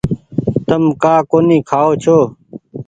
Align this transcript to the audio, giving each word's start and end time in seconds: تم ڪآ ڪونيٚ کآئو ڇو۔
تم 0.67 0.83
ڪآ 1.03 1.15
ڪونيٚ 1.31 1.65
کآئو 1.69 1.91
ڇو۔ 2.03 2.17